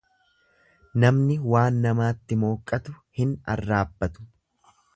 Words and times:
Namni 1.03 1.37
waan 1.55 1.77
namaatti 1.83 2.39
mooqqatu 2.45 2.97
hin 3.19 3.37
arraabbatu. 3.57 4.27